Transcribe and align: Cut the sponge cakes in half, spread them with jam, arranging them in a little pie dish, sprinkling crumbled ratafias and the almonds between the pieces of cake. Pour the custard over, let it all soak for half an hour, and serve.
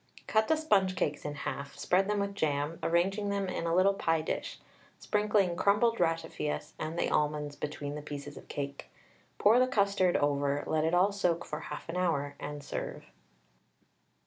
Cut 0.25 0.47
the 0.47 0.55
sponge 0.55 0.95
cakes 0.95 1.25
in 1.25 1.35
half, 1.35 1.75
spread 1.77 2.09
them 2.09 2.19
with 2.21 2.33
jam, 2.33 2.79
arranging 2.81 3.29
them 3.29 3.47
in 3.47 3.67
a 3.67 3.75
little 3.75 3.93
pie 3.93 4.21
dish, 4.23 4.59
sprinkling 4.97 5.55
crumbled 5.55 5.99
ratafias 5.99 6.71
and 6.79 6.97
the 6.97 7.07
almonds 7.07 7.55
between 7.55 7.93
the 7.93 8.01
pieces 8.01 8.35
of 8.35 8.47
cake. 8.47 8.89
Pour 9.37 9.59
the 9.59 9.67
custard 9.67 10.17
over, 10.17 10.63
let 10.65 10.85
it 10.85 10.95
all 10.95 11.11
soak 11.11 11.45
for 11.45 11.59
half 11.59 11.87
an 11.87 11.97
hour, 11.97 12.35
and 12.39 12.63
serve. 12.63 13.05